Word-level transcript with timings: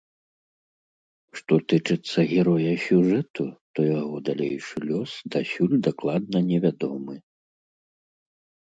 Што 1.39 1.53
тычыцца 1.73 2.19
героя 2.33 2.73
сюжэту, 2.87 3.43
то 3.73 3.79
яго 3.99 4.17
далейшы 4.33 4.75
лёс 4.89 5.11
дасюль 5.39 5.81
дакладна 5.93 6.39
невядомы. 6.53 7.15